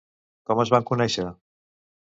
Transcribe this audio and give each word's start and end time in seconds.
Com 0.51 0.63
es 0.63 0.71
van 0.77 0.89
conèixer? 0.93 1.29